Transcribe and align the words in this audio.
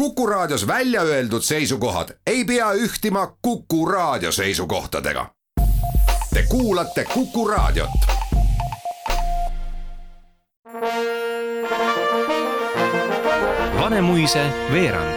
Kuku 0.00 0.26
Raadios 0.26 0.66
välja 0.66 1.02
öeldud 1.02 1.42
seisukohad 1.42 2.08
ei 2.26 2.44
pea 2.44 2.72
ühtima 2.72 3.36
Kuku 3.42 3.86
Raadio 3.86 4.32
seisukohtadega. 4.32 5.26
Te 6.34 6.42
kuulate 6.48 7.04
Kuku 7.14 7.48
Raadiot. 7.48 7.90
Vanemuise 13.80 14.46
veerand. 14.72 15.14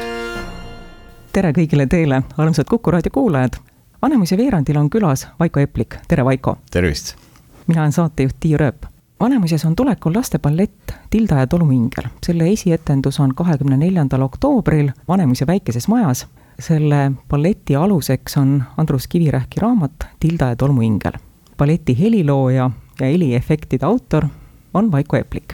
tere 1.32 1.52
kõigile 1.52 1.88
teile, 1.88 2.22
armsad 2.38 2.68
Kuku 2.70 2.92
raadio 2.92 3.12
kuulajad. 3.12 3.54
Vanemuise 4.02 4.38
veerandil 4.38 4.78
on 4.78 4.90
külas 4.90 5.28
Vaiko 5.40 5.60
Eplik, 5.60 5.96
tere 6.08 6.26
Vaiko. 6.26 6.58
tervist. 6.72 7.16
mina 7.68 7.82
olen 7.82 7.92
saatejuht 7.92 8.36
Tiia 8.40 8.58
Rööp. 8.58 8.93
Vanemuises 9.24 9.66
on 9.66 9.76
tulekul 9.76 10.14
lasteballett 10.14 10.92
Tilda 11.10 11.36
ja 11.36 11.48
tolmuingel. 11.48 12.04
selle 12.26 12.50
esietendus 12.52 13.20
on 13.20 13.36
kahekümne 13.36 13.78
neljandal 13.78 14.22
oktoobril 14.22 14.90
Vanemuise 15.08 15.48
väikeses 15.48 15.88
majas. 15.88 16.28
selle 16.60 17.12
balleti 17.30 17.76
aluseks 17.76 18.38
on 18.38 18.64
Andrus 18.78 19.08
Kivirähki 19.08 19.60
raamat 19.60 20.08
Tilda 20.20 20.46
ja 20.46 20.56
tolmuingel. 20.56 21.12
balleti 21.58 22.00
helilooja 22.00 22.70
ja 23.00 23.06
heliefektide 23.06 23.86
autor 23.86 24.28
on 24.74 24.92
Vaiko 24.92 25.18
Eplik 25.18 25.54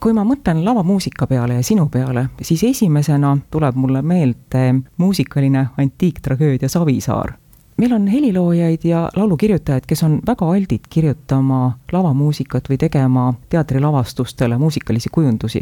kui 0.00 0.12
ma 0.12 0.24
mõtlen 0.24 0.64
lavamuusika 0.64 1.26
peale 1.26 1.54
ja 1.54 1.62
sinu 1.62 1.88
peale, 1.88 2.28
siis 2.42 2.62
esimesena 2.64 3.38
tuleb 3.50 3.74
mulle 3.74 4.02
meelde 4.02 4.74
muusikaline 4.96 5.66
antiiktragöödia 5.78 6.68
Savisaar. 6.68 7.32
Meil 7.78 7.92
on 7.92 8.06
heliloojaid 8.06 8.84
ja 8.84 9.08
laulukirjutajaid, 9.16 9.86
kes 9.86 10.02
on 10.02 10.18
väga 10.26 10.50
aldid 10.50 10.88
kirjutama 10.90 11.78
lavamuusikat 11.92 12.68
või 12.70 12.78
tegema 12.78 13.32
teatrilavastustele 13.48 14.58
muusikalisi 14.58 15.08
kujundusi. 15.12 15.60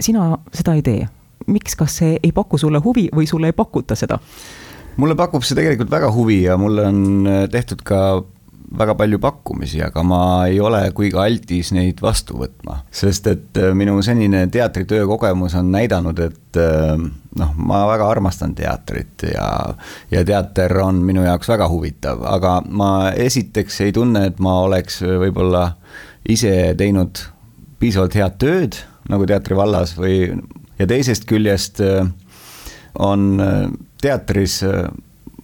sina 0.00 0.38
seda 0.52 0.74
ei 0.74 0.82
tee. 0.82 1.08
miks, 1.46 1.76
kas 1.76 1.96
see 1.96 2.18
ei 2.22 2.32
paku 2.32 2.58
sulle 2.58 2.78
huvi 2.78 3.08
või 3.16 3.26
sulle 3.26 3.46
ei 3.46 3.52
pakuta 3.52 3.94
seda? 3.94 4.18
mulle 4.96 5.14
pakub 5.14 5.42
see 5.42 5.56
tegelikult 5.56 5.90
väga 5.90 6.12
huvi 6.12 6.42
ja 6.42 6.56
mulle 6.56 6.86
on 6.86 7.28
tehtud 7.50 7.82
ka 7.84 8.22
väga 8.78 8.94
palju 8.94 9.18
pakkumisi, 9.18 9.80
aga 9.82 10.02
ma 10.06 10.20
ei 10.46 10.60
ole 10.62 10.82
kuigi 10.94 11.18
altis 11.18 11.72
neid 11.74 12.00
vastu 12.02 12.38
võtma. 12.38 12.80
sest 12.90 13.26
et 13.26 13.58
äh, 13.58 13.72
minu 13.74 13.98
senine 14.02 14.46
teatritöö 14.52 15.06
kogemus 15.10 15.56
on 15.58 15.72
näidanud, 15.74 16.18
et 16.22 16.60
äh, 16.60 16.94
noh, 17.38 17.56
ma 17.56 17.82
väga 17.90 18.08
armastan 18.10 18.54
teatrit 18.54 19.26
ja, 19.34 19.74
ja 20.10 20.24
teater 20.24 20.76
on 20.84 21.02
minu 21.06 21.24
jaoks 21.26 21.50
väga 21.50 21.68
huvitav, 21.68 22.22
aga 22.26 22.60
ma 22.66 23.10
esiteks 23.10 23.80
ei 23.86 23.92
tunne, 23.96 24.28
et 24.30 24.38
ma 24.38 24.60
oleks 24.68 25.02
võib-olla 25.02 25.66
ise 26.28 26.74
teinud 26.78 27.24
piisavalt 27.80 28.14
head 28.14 28.38
tööd 28.38 28.80
nagu 29.10 29.26
teatri 29.26 29.56
vallas 29.58 29.96
või, 29.98 30.28
ja 30.78 30.86
teisest 30.86 31.26
küljest 31.26 31.82
äh, 31.82 32.06
on 32.94 33.38
teatris 34.02 34.60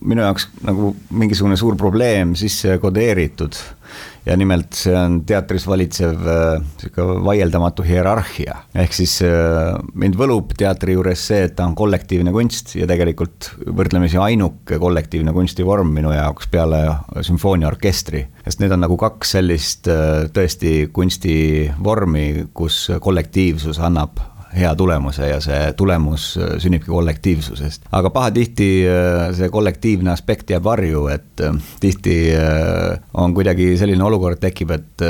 minu 0.01 0.25
jaoks 0.25 0.49
nagu 0.67 0.93
mingisugune 1.17 1.57
suur 1.59 1.77
probleem 1.79 2.35
sisse 2.39 2.79
kodeeritud. 2.83 3.57
ja 4.27 4.35
nimelt 4.37 4.75
see 4.75 4.95
on 4.99 5.21
teatris 5.23 5.69
valitsev 5.71 6.25
äh, 6.27 6.65
sihuke 6.81 7.05
vaieldamatu 7.25 7.85
hierarhia. 7.87 8.57
ehk 8.75 8.97
siis 8.97 9.21
äh, 9.23 9.77
mind 9.95 10.19
võlub 10.19 10.53
teatri 10.59 10.97
juures 10.97 11.27
see, 11.29 11.45
et 11.47 11.57
ta 11.57 11.67
on 11.69 11.77
kollektiivne 11.79 12.35
kunst 12.35 12.75
ja 12.77 12.89
tegelikult 12.91 13.53
võrdlemisi 13.67 14.19
ainuke 14.21 14.81
kollektiivne 14.83 15.33
kunstivorm 15.37 15.93
minu 15.95 16.13
jaoks 16.13 16.51
peale 16.51 16.83
sümfooniaorkestri. 17.29 18.27
sest 18.45 18.61
need 18.61 18.75
on 18.75 18.85
nagu 18.85 18.99
kaks 19.01 19.37
sellist 19.39 19.89
äh, 19.93 20.27
tõesti 20.35 20.89
kunstivormi, 20.93 22.49
kus 22.55 22.87
kollektiivsus 23.01 23.79
annab 23.79 24.19
hea 24.55 24.75
tulemuse 24.75 25.29
ja 25.29 25.41
see 25.43 25.73
tulemus 25.77 26.37
äh, 26.39 26.57
sünnibki 26.63 26.91
kollektiivsusest. 26.91 27.89
aga 27.93 28.11
pahatihti 28.11 28.71
äh, 28.89 29.35
see 29.37 29.49
kollektiivne 29.53 30.13
aspekt 30.13 30.51
jääb 30.51 30.65
varju, 30.65 31.07
et 31.13 31.45
äh, 31.45 31.55
tihti 31.81 32.17
on 33.15 33.35
kuidagi 33.35 33.75
selline 33.79 34.05
olukord 34.05 34.41
tekib, 34.41 34.71
et 34.75 35.05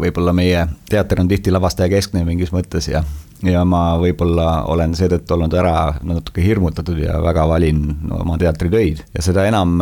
võib-olla 0.00 0.32
meie 0.36 0.66
teater 0.90 1.20
on 1.20 1.28
tihti 1.28 1.52
lavastajakeskne 1.54 2.24
mingis 2.26 2.52
mõttes 2.54 2.90
ja 2.90 3.04
ja 3.44 3.60
ma 3.68 3.98
võib-olla 4.00 4.64
olen 4.72 4.94
seetõttu 4.96 5.34
olnud 5.34 5.52
ära 5.58 5.74
natuke 6.06 6.40
hirmutatud 6.40 6.96
ja 7.02 7.18
väga 7.20 7.42
valin 7.48 7.82
oma 8.14 8.38
teatritöid. 8.40 9.02
ja 9.12 9.22
seda 9.22 9.44
enam 9.44 9.74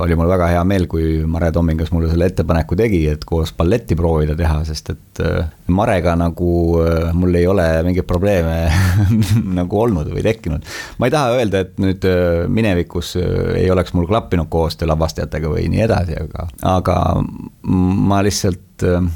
oli 0.00 0.16
mul 0.16 0.30
väga 0.30 0.48
hea 0.54 0.62
meel, 0.64 0.86
kui 0.88 1.20
Mare 1.28 1.50
Tommingas 1.52 1.90
mulle 1.92 2.08
selle 2.08 2.30
ettepaneku 2.30 2.78
tegi, 2.78 3.02
et 3.10 3.26
koos 3.28 3.52
balletti 3.58 3.98
proovida 3.98 4.36
teha, 4.38 4.62
sest 4.64 4.94
et 4.94 5.22
Marega 5.68 6.14
nagu 6.16 6.54
mul 7.12 7.36
ei 7.42 7.46
ole 7.50 7.66
mingeid 7.84 8.08
probleeme 8.10 8.58
nagu 9.60 9.80
olnud 9.84 10.10
või 10.10 10.24
tekkinud. 10.26 10.66
ma 10.98 11.08
ei 11.08 11.14
taha 11.14 11.38
öelda, 11.38 11.64
et 11.64 11.80
nüüd 11.82 12.06
äh, 12.08 12.44
minevikus 12.50 13.14
äh, 13.20 13.56
ei 13.62 13.70
oleks 13.72 13.94
mul 13.96 14.08
klappinud 14.10 14.50
koostöö 14.52 14.90
lavastajatega 14.90 15.50
või 15.52 15.68
nii 15.72 15.86
edasi, 15.86 16.18
aga, 16.18 16.46
aga 16.74 16.96
ma 17.62 18.22
lihtsalt 18.26 18.86
äh, 18.88 19.10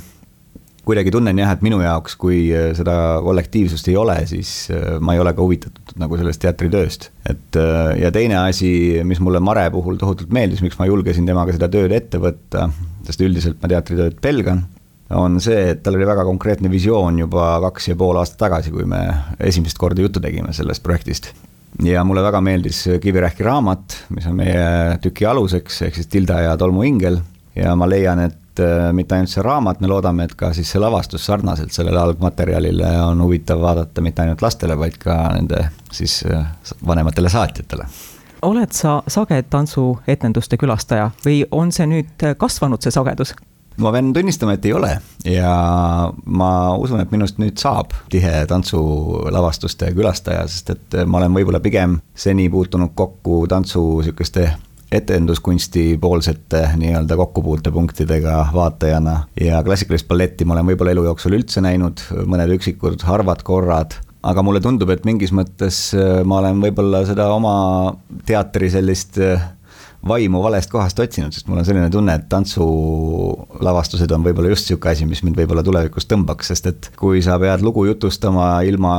kuidagi 0.85 1.15
tunnen 1.15 1.39
jah, 1.41 1.55
et 1.55 1.65
minu 1.65 1.79
jaoks, 1.81 2.15
kui 2.21 2.47
seda 2.77 2.95
kollektiivsust 3.25 3.87
ei 3.89 3.95
ole, 3.97 4.19
siis 4.29 4.69
ma 5.01 5.15
ei 5.17 5.23
ole 5.23 5.33
ka 5.33 5.41
huvitatud 5.41 5.95
nagu 5.97 6.19
sellest 6.21 6.43
teatritööst. 6.43 7.09
et 7.31 7.57
ja 7.97 8.11
teine 8.13 8.37
asi, 8.43 9.01
mis 9.09 9.23
mulle 9.25 9.41
Mare 9.41 9.65
puhul 9.73 9.97
tohutult 9.97 10.35
meeldis, 10.37 10.61
miks 10.61 10.77
ma 10.77 10.85
julgesin 10.91 11.25
temaga 11.25 11.57
seda 11.57 11.71
tööd 11.73 11.95
ette 11.97 12.21
võtta, 12.21 12.69
sest 13.09 13.25
üldiselt 13.25 13.65
ma 13.65 13.73
teatritööd 13.73 14.21
pelgan, 14.21 14.67
on 15.11 15.41
see, 15.41 15.71
et 15.75 15.83
tal 15.85 15.99
oli 15.99 16.07
väga 16.07 16.25
konkreetne 16.25 16.71
visioon 16.73 17.19
juba 17.19 17.59
kaks 17.67 17.91
ja 17.91 17.97
pool 17.97 18.17
aastat 18.21 18.39
tagasi, 18.47 18.73
kui 18.75 18.87
me 18.89 19.03
esimest 19.41 19.79
korda 19.79 20.03
juttu 20.05 20.23
tegime 20.23 20.53
sellest 20.57 20.83
projektist. 20.83 21.33
Ja 21.83 22.05
mulle 22.07 22.23
väga 22.23 22.41
meeldis 22.41 22.85
Kivirähki 23.03 23.43
raamat, 23.43 23.97
mis 24.15 24.27
on 24.31 24.37
meie 24.39 24.99
tüki 25.03 25.27
aluseks, 25.27 25.83
ehk 25.83 25.99
siis 25.99 26.11
Tilda 26.11 26.39
ja 26.45 26.57
tolmuingel 26.57 27.19
ja 27.57 27.75
ma 27.77 27.89
leian, 27.91 28.21
et 28.23 28.63
äh, 28.63 28.93
mitte 28.95 29.17
ainult 29.17 29.33
see 29.33 29.43
raamat, 29.43 29.81
me 29.83 29.91
loodame, 29.91 30.29
et 30.29 30.35
ka 30.39 30.53
siis 30.55 30.71
see 30.71 30.83
lavastus 30.83 31.27
sarnaselt 31.27 31.75
sellele 31.75 32.01
algmaterjalile 32.01 32.91
on 33.05 33.23
huvitav 33.23 33.63
vaadata 33.63 34.03
mitte 34.03 34.23
ainult 34.23 34.43
lastele, 34.43 34.79
vaid 34.79 34.99
ka 35.03 35.17
nende 35.35 35.67
siis 35.93 36.21
äh, 36.31 36.47
vanematele 36.87 37.31
saatjatele. 37.31 37.89
Oled 38.45 38.75
sa 38.77 38.99
sage 39.09 39.39
tantsuetenduste 39.51 40.59
külastaja 40.61 41.09
või 41.25 41.43
on 41.51 41.73
see 41.73 41.89
nüüd 41.89 42.27
kasvanud, 42.39 42.83
see 42.85 42.93
sagedus? 42.95 43.35
Ma 43.77 43.93
pean 43.95 44.13
tunnistama, 44.15 44.55
et 44.55 44.67
ei 44.69 44.73
ole. 44.77 44.91
Ja 45.29 45.55
ma 46.27 46.51
usun, 46.77 47.01
et 47.03 47.11
minust 47.15 47.41
nüüd 47.43 47.59
saab 47.61 47.95
tihe 48.13 48.45
tantsulavastuste 48.51 49.91
külastaja, 49.97 50.47
sest 50.51 50.75
et 50.75 51.01
ma 51.07 51.23
olen 51.23 51.35
võib-olla 51.35 51.63
pigem 51.65 51.99
seni 52.15 52.49
puutunud 52.53 52.95
kokku 52.95 53.45
tantsu 53.51 53.85
sihukeste 54.07 54.53
etenduskunsti 54.95 55.99
poolsete 55.99 56.69
nii-öelda 56.79 57.17
kokkupuutepunktidega 57.19 58.49
vaatajana. 58.55 59.17
Ja 59.41 59.63
klassikalist 59.67 60.07
balletti 60.09 60.47
ma 60.47 60.55
olen 60.55 60.69
võib-olla 60.71 60.95
elu 60.95 61.09
jooksul 61.09 61.35
üldse 61.41 61.65
näinud, 61.65 62.05
mõned 62.31 62.53
üksikud 62.55 63.03
harvad 63.09 63.43
korrad, 63.43 63.97
aga 64.23 64.45
mulle 64.47 64.63
tundub, 64.63 64.93
et 64.95 65.03
mingis 65.09 65.35
mõttes 65.35 65.81
ma 66.25 66.39
olen 66.39 66.63
võib-olla 66.63 67.03
seda 67.09 67.27
oma 67.35 67.57
teatri 68.29 68.71
sellist 68.71 69.19
vaimu 70.09 70.43
valest 70.45 70.71
kohast 70.73 71.01
otsinud, 71.01 71.33
sest 71.35 71.49
mul 71.49 71.63
on 71.63 71.67
selline 71.67 71.89
tunne, 71.93 72.15
et 72.19 72.29
tantsulavastused 72.33 74.11
on 74.15 74.25
võib-olla 74.27 74.53
just 74.53 74.71
sihuke 74.71 74.93
asi, 74.93 75.09
mis 75.09 75.25
mind 75.25 75.39
võib-olla 75.41 75.65
tulevikus 75.67 76.09
tõmbaks, 76.11 76.53
sest 76.53 76.71
et 76.71 76.91
kui 77.01 77.23
sa 77.25 77.39
pead 77.41 77.65
lugu 77.65 77.87
jutustama 77.89 78.57
ilma 78.69 78.95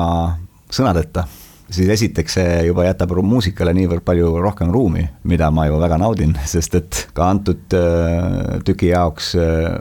sõnadeta 0.74 1.28
siis 1.70 1.90
esiteks 1.90 2.38
see 2.38 2.50
juba 2.68 2.86
jätab 2.86 3.16
muusikale 3.26 3.74
niivõrd 3.76 4.06
palju 4.06 4.32
rohkem 4.42 4.72
ruumi, 4.74 5.06
mida 5.26 5.50
ma 5.54 5.68
ju 5.70 5.80
väga 5.82 5.98
naudin, 6.02 6.36
sest 6.54 6.78
et 6.82 7.06
ka 7.18 7.30
antud 7.34 7.78
äh, 7.78 8.60
tüki 8.68 8.92
jaoks 8.92 9.34
äh, 9.40 9.80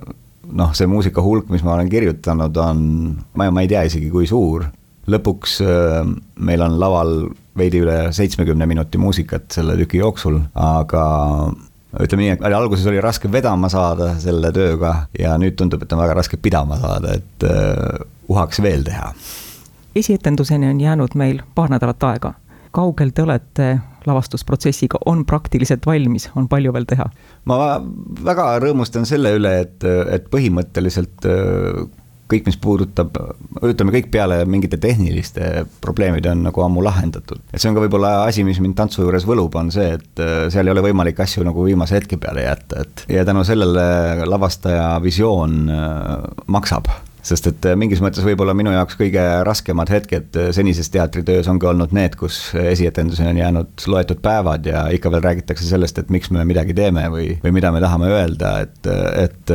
noh, 0.52 0.72
see 0.76 0.88
muusika 0.90 1.24
hulk, 1.24 1.50
mis 1.52 1.64
ma 1.66 1.76
olen 1.76 1.90
kirjutanud, 1.92 2.56
on, 2.62 2.80
ma, 3.34 3.50
ma 3.50 3.64
ei 3.64 3.70
tea 3.70 3.84
isegi, 3.88 4.10
kui 4.12 4.28
suur. 4.30 4.66
Lõpuks 5.10 5.60
äh, 5.64 6.00
meil 6.36 6.64
on 6.64 6.78
laval 6.80 7.14
veidi 7.58 7.84
üle 7.84 7.98
seitsmekümne 8.16 8.66
minuti 8.66 8.98
muusikat 8.98 9.52
selle 9.54 9.76
tüki 9.78 10.00
jooksul, 10.00 10.40
aga 10.58 11.04
ütleme 12.02 12.24
nii, 12.24 12.34
et 12.34 12.44
alguses 12.50 12.88
oli 12.90 13.02
raske 13.02 13.30
vedama 13.30 13.70
saada 13.70 14.16
selle 14.18 14.50
tööga 14.54 15.04
ja 15.18 15.36
nüüd 15.38 15.54
tundub, 15.60 15.84
et 15.84 15.92
on 15.94 16.02
väga 16.02 16.18
raske 16.18 16.40
pidama 16.42 16.80
saada, 16.80 17.14
et 17.20 17.46
uh, 17.46 18.02
uhaks 18.34 18.58
veel 18.64 18.82
teha 18.82 19.12
esietenduseni 19.94 20.70
on 20.70 20.80
jäänud 20.80 21.08
meil 21.14 21.40
paar 21.54 21.70
nädalat 21.70 22.02
aega. 22.02 22.34
kaugel 22.70 23.10
te 23.14 23.22
olete 23.22 23.78
lavastusprotsessiga, 24.06 24.98
on 25.06 25.26
praktiliselt 25.26 25.86
valmis, 25.86 26.30
on 26.36 26.48
palju 26.48 26.72
veel 26.72 26.84
teha? 26.84 27.06
ma 27.44 27.58
väga 28.24 28.48
rõõmustan 28.64 29.06
selle 29.06 29.34
üle, 29.38 29.52
et, 29.60 29.84
et 29.84 30.26
põhimõtteliselt 30.30 31.28
äh, 31.30 31.84
kõik, 32.30 32.46
mis 32.48 32.58
puudutab, 32.60 33.16
ütleme 33.62 33.94
kõik 33.94 34.10
peale 34.14 34.40
mingite 34.48 34.78
tehniliste 34.80 35.64
probleemide 35.84 36.32
on 36.32 36.44
nagu 36.46 36.64
ammu 36.64 36.84
lahendatud. 36.84 37.42
et 37.52 37.60
see 37.60 37.70
on 37.70 37.76
ka 37.76 37.84
võib-olla 37.84 38.12
asi, 38.24 38.44
mis 38.46 38.60
mind 38.64 38.76
tantsu 38.78 39.04
juures 39.04 39.26
võlub, 39.28 39.54
on 39.60 39.72
see, 39.74 39.94
et 39.98 40.22
äh, 40.24 40.46
seal 40.52 40.68
ei 40.68 40.74
ole 40.74 40.86
võimalik 40.88 41.20
asju 41.20 41.44
nagu 41.46 41.66
viimase 41.66 41.98
hetke 41.98 42.18
peale 42.20 42.46
jätta, 42.46 42.84
et 42.84 43.04
ja 43.12 43.24
tänu 43.28 43.44
sellele 43.44 44.28
lavastaja 44.28 44.94
visioon 45.04 45.58
äh, 45.68 46.14
maksab 46.46 46.88
sest 47.24 47.48
et 47.48 47.68
mingis 47.80 48.02
mõttes 48.04 48.24
võib-olla 48.26 48.54
minu 48.56 48.72
jaoks 48.74 48.98
kõige 49.00 49.22
raskemad 49.46 49.90
hetked 49.92 50.36
senises 50.56 50.90
teatritöös 50.92 51.48
ongi 51.50 51.68
olnud 51.70 51.94
need, 51.96 52.16
kus 52.20 52.38
esietenduseni 52.58 53.32
on 53.32 53.40
jäänud 53.40 53.86
loetud 53.90 54.20
päevad 54.24 54.68
ja 54.68 54.84
ikka 54.94 55.12
veel 55.14 55.24
räägitakse 55.24 55.66
sellest, 55.68 55.98
et 56.02 56.12
miks 56.14 56.30
me 56.34 56.44
midagi 56.48 56.76
teeme 56.76 57.06
või, 57.12 57.30
või 57.44 57.54
mida 57.56 57.72
me 57.74 57.80
tahame 57.84 58.10
öelda, 58.12 58.52
et, 58.66 58.90
et 59.24 59.54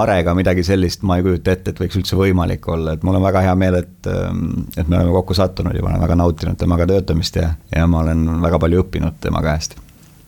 Marega 0.00 0.34
midagi 0.38 0.64
sellist 0.66 1.04
ma 1.06 1.18
ei 1.20 1.26
kujuta 1.26 1.54
ette, 1.54 1.74
et 1.74 1.84
võiks 1.84 2.00
üldse 2.00 2.18
võimalik 2.18 2.66
olla, 2.72 2.96
et 2.96 3.04
mul 3.06 3.20
on 3.20 3.28
väga 3.28 3.44
hea 3.48 3.54
meel, 3.58 3.80
et, 3.82 4.10
et 4.10 4.86
me 4.88 4.96
oleme 4.96 5.14
kokku 5.20 5.36
sattunud 5.36 5.76
ja 5.76 5.84
ma 5.84 5.92
olen 5.92 6.06
väga 6.06 6.18
nautinud 6.22 6.60
temaga 6.60 6.88
töötamist 6.88 7.36
ja, 7.40 7.52
ja 7.74 7.86
ma 7.90 8.04
olen 8.06 8.26
väga 8.42 8.62
palju 8.62 8.84
õppinud 8.86 9.20
tema 9.20 9.44
käest 9.44 9.76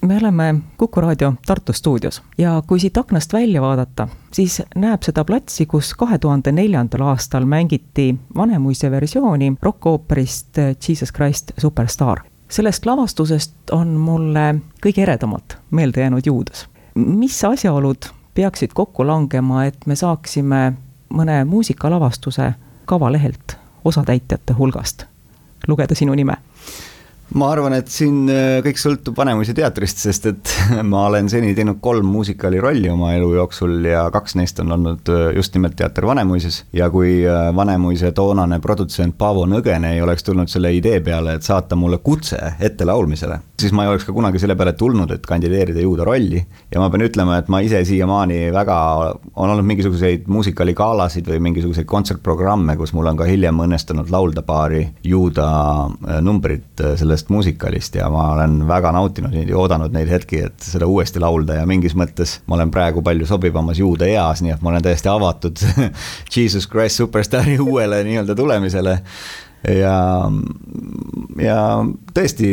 me 0.02 0.16
oleme 0.16 0.54
Kuku 0.76 1.00
raadio 1.00 1.34
Tartu 1.46 1.72
stuudios 1.72 2.22
ja 2.38 2.62
kui 2.66 2.80
siit 2.80 2.96
aknast 2.96 3.32
välja 3.32 3.62
vaadata, 3.62 4.08
siis 4.32 4.62
näeb 4.74 5.02
seda 5.02 5.24
platsi, 5.24 5.66
kus 5.66 5.94
kahe 5.94 6.18
tuhande 6.18 6.52
neljandal 6.52 7.06
aastal 7.06 7.44
mängiti 7.46 8.14
Vanemuise 8.36 8.90
versiooni 8.90 9.54
rokkooperist 9.62 10.58
Jesus 10.88 11.12
Christ 11.12 11.52
Superstar. 11.58 12.20
sellest 12.48 12.86
lavastusest 12.86 13.70
on 13.72 13.88
mulle 13.88 14.54
kõige 14.86 15.02
eredamalt 15.02 15.56
meelde 15.70 16.00
jäänud 16.00 16.26
Juudas. 16.26 16.68
mis 16.94 17.44
asjaolud 17.44 18.04
peaksid 18.34 18.70
kokku 18.74 19.06
langema, 19.06 19.64
et 19.64 19.86
me 19.86 19.96
saaksime 19.96 20.72
mõne 21.14 21.44
muusikalavastuse 21.44 22.54
kavalehelt 22.84 23.56
osatäitjate 23.84 24.52
hulgast 24.52 25.04
lugeda 25.68 25.94
sinu 25.94 26.14
nime 26.14 26.36
ma 27.38 27.48
arvan, 27.52 27.74
et 27.76 27.88
siin 27.88 28.26
äh, 28.30 28.60
kõik 28.64 28.80
sõltub 28.80 29.16
Vanemuise 29.16 29.54
teatrist, 29.56 30.02
sest 30.04 30.26
et 30.28 30.52
ma 30.92 31.06
olen 31.08 31.30
seni 31.32 31.54
teinud 31.56 31.80
kolm 31.84 32.08
muusikaali 32.12 32.60
rolli 32.60 32.90
oma 32.92 33.12
elu 33.16 33.30
jooksul 33.38 33.78
ja 33.88 34.04
kaks 34.12 34.36
neist 34.38 34.60
on 34.60 34.74
olnud 34.76 35.08
äh, 35.12 35.24
just 35.36 35.56
nimelt 35.56 35.76
teater 35.78 36.06
Vanemuises. 36.08 36.62
ja 36.76 36.90
kui 36.92 37.22
äh, 37.24 37.48
Vanemuise 37.56 38.12
toonane 38.16 38.60
produtsent 38.60 39.16
Paavo 39.18 39.46
Nõgene 39.48 39.94
ei 39.96 40.02
oleks 40.04 40.26
tulnud 40.26 40.50
selle 40.52 40.74
idee 40.76 41.00
peale, 41.04 41.38
et 41.38 41.46
saata 41.46 41.76
mulle 41.78 42.02
kutse 42.04 42.38
ette 42.60 42.84
laulmisele, 42.88 43.38
siis 43.60 43.72
ma 43.72 43.86
ei 43.86 43.92
oleks 43.94 44.06
ka 44.08 44.16
kunagi 44.16 44.42
selle 44.42 44.56
peale 44.58 44.76
tulnud, 44.76 45.10
et 45.16 45.26
kandideerida 45.26 45.80
Juuda 45.80 46.04
rolli. 46.08 46.44
ja 46.72 46.80
ma 46.82 46.90
pean 46.92 47.06
ütlema, 47.06 47.40
et 47.40 47.48
ma 47.52 47.62
ise 47.64 47.80
siiamaani 47.88 48.50
väga, 48.52 48.78
on 49.34 49.54
olnud 49.54 49.66
mingisuguseid 49.72 50.28
muusikaaligalasid 50.28 51.28
või 51.32 51.40
mingisuguseid 51.48 51.88
kontsertprogramme, 51.88 52.76
kus 52.76 52.92
mul 52.92 53.08
on 53.08 53.16
ka 53.16 53.28
hiljem 53.28 53.64
õnnestunud 53.64 54.12
laulda 54.12 54.44
paari 54.44 54.84
Juuda 55.06 55.48
numbrit 56.22 56.82
sellest 56.98 57.21
sellest 57.22 57.30
muusikalist 57.30 57.94
ja 57.94 58.08
ma 58.10 58.32
olen 58.34 58.66
väga 58.66 58.92
nautinud 58.92 59.32
neid 59.32 59.48
ja 59.48 59.58
oodanud 59.58 59.92
neid 59.92 60.08
hetki, 60.10 60.42
et 60.48 60.62
seda 60.62 60.86
uuesti 60.86 61.20
laulda 61.20 61.60
ja 61.60 61.66
mingis 61.66 61.94
mõttes 61.94 62.40
ma 62.46 62.56
olen 62.56 62.70
praegu 62.70 63.02
palju 63.02 63.26
sobivamas 63.26 63.78
juude 63.78 64.08
eas, 64.10 64.42
nii 64.42 64.52
et 64.52 64.62
ma 64.62 64.70
olen 64.70 64.82
täiesti 64.82 65.08
avatud 65.08 65.58
Jesus 66.34 66.68
Christ 66.68 66.98
Superstaari 66.98 67.58
uuele 67.58 68.02
nii-öelda 68.04 68.34
tulemisele. 68.34 68.98
Ja, 69.62 70.26
ja 71.38 71.58
tõesti, 72.14 72.48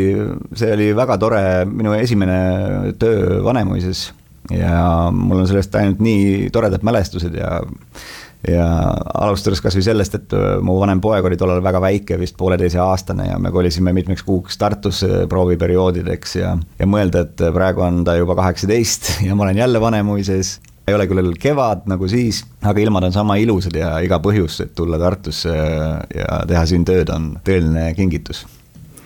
see 0.54 0.74
oli 0.76 0.92
väga 0.94 1.18
tore, 1.18 1.42
minu 1.66 1.96
esimene 1.98 2.94
töö 3.02 3.40
Vanemuises 3.44 4.12
ja 4.54 5.10
mul 5.10 5.42
on 5.42 5.50
sellest 5.50 5.74
ainult 5.76 6.04
nii 6.06 6.52
toredad 6.54 6.86
mälestused 6.86 7.34
ja 7.34 7.64
ja 8.48 8.66
alustades 9.20 9.62
kasvõi 9.64 9.84
sellest, 9.84 10.16
et 10.16 10.36
äh, 10.38 10.58
mu 10.64 10.78
vanem 10.80 11.02
poeg 11.04 11.26
oli 11.28 11.38
tollal 11.40 11.64
väga 11.64 11.82
väike, 11.84 12.20
vist 12.22 12.38
pooleteiseaastane 12.40 13.30
ja 13.32 13.40
me 13.42 13.52
kolisime 13.52 13.94
mitmeks 13.96 14.24
kuuks 14.24 14.58
Tartusse 14.58 15.26
prooviperioodideks 15.30 16.36
ja, 16.40 16.56
ja 16.80 16.88
mõelda, 16.88 17.26
et 17.28 17.46
praegu 17.56 17.84
on 17.86 18.04
ta 18.08 18.16
juba 18.20 18.38
kaheksateist 18.40 19.16
ja 19.28 19.36
ma 19.36 19.48
olen 19.48 19.64
jälle 19.66 19.82
Vanemuises 19.82 20.60
ei 20.90 20.96
ole 20.96 21.06
küll 21.10 21.34
kevad 21.40 21.86
nagu 21.90 22.08
siis, 22.10 22.42
aga 22.66 22.82
ilmad 22.82 23.10
on 23.10 23.14
sama 23.14 23.38
ilusad 23.42 23.76
ja 23.78 23.92
iga 24.06 24.18
põhjus, 24.24 24.60
et 24.64 24.74
tulla 24.78 24.98
Tartusse 25.02 25.54
ja 25.54 26.40
teha 26.50 26.64
siin 26.70 26.86
tööd, 26.88 27.12
on 27.14 27.36
tõeline 27.46 27.92
kingitus. 27.98 28.46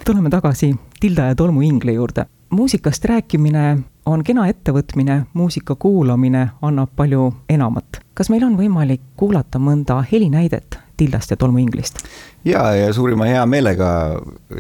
tuleme 0.06 0.32
tagasi 0.32 0.74
Tilda 1.00 1.32
ja 1.32 1.36
Tolmu 1.36 1.62
Ingli 1.62 1.98
juurde. 1.98 2.26
muusikast 2.50 3.06
rääkimine 3.06 3.84
on 4.06 4.24
kena 4.24 4.48
ettevõtmine, 4.52 5.24
muusika 5.34 5.76
kuulamine 5.76 6.48
annab 6.62 6.92
palju 6.96 7.34
enamat. 7.50 8.02
kas 8.14 8.30
meil 8.30 8.44
on 8.46 8.58
võimalik 8.58 9.02
kuulata 9.18 9.60
mõnda 9.60 10.04
helinäidet 10.12 10.80
Tildast 10.98 11.32
ja 11.32 11.38
tolmuinglist? 11.38 12.04
ja, 12.46 12.76
ja 12.76 12.94
suurima 12.94 13.26
heameelega 13.26 13.90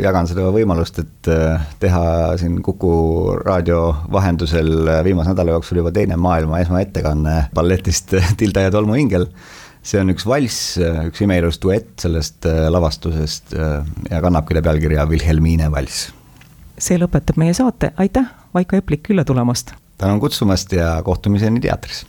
jagan 0.01 0.27
seda 0.27 0.47
võimalust, 0.51 0.99
et 0.99 1.31
äh, 1.31 1.67
teha 1.79 2.37
siin 2.37 2.61
Kuku 2.63 2.93
raadio 3.45 3.95
vahendusel 4.11 4.89
viimase 5.03 5.33
nädala 5.33 5.57
jooksul 5.57 5.83
juba 5.83 5.91
teine 5.91 6.17
maailma 6.17 6.63
esmaettekanne 6.63 7.49
balletist 7.53 8.15
Tilda 8.39 8.67
ja 8.67 8.71
tolmuingel 8.71 9.27
see 9.83 9.99
on 9.99 10.13
üks 10.13 10.25
valss, 10.27 10.77
üks 10.79 11.23
imeilus 11.25 11.59
duett 11.61 11.99
sellest 12.01 12.47
äh, 12.49 12.67
lavastusest 12.71 13.55
äh, 13.57 13.81
ja 14.09 14.21
kannab 14.23 14.47
küll 14.47 14.63
pealkirja 14.63 15.05
Wilhelmine 15.09 15.69
valss. 15.71 16.07
see 16.79 16.97
lõpetab 16.97 17.37
meie 17.39 17.53
saate, 17.53 17.91
aitäh 17.99 18.31
Vaiko 18.53 18.75
Eplik 18.75 19.03
külla 19.03 19.23
tulemast! 19.25 19.73
tänan 19.97 20.19
kutsumast 20.19 20.71
ja 20.73 21.01
kohtumiseni 21.03 21.59
teatris! 21.59 22.05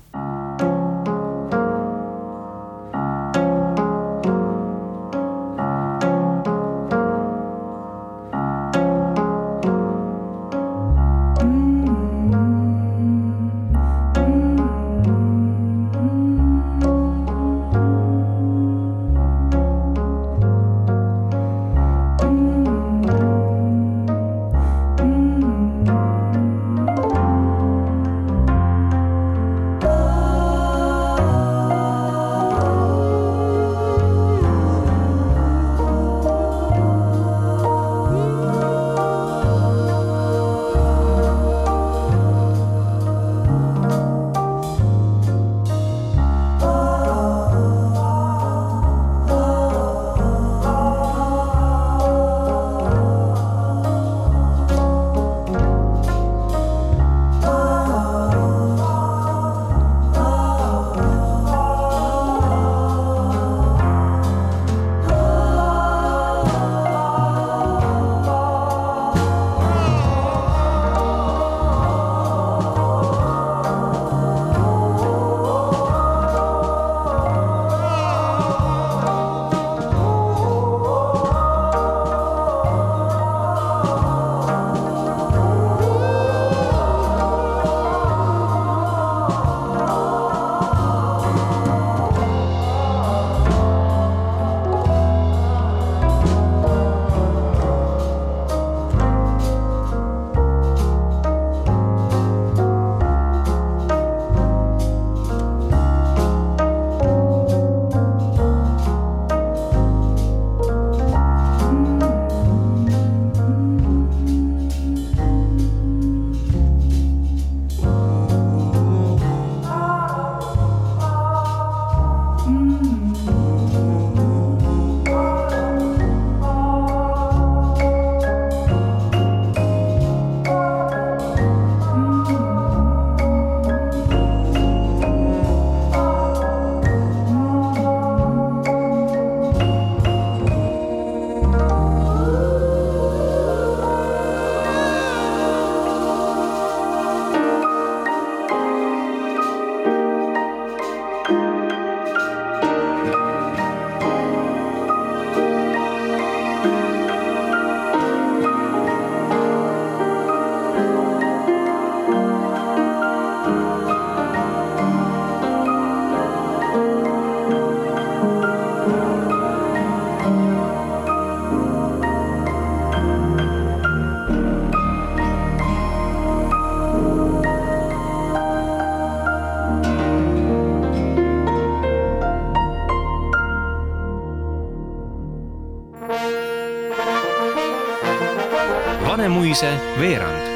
Tervise 189.55 189.79
veerand 189.99 190.54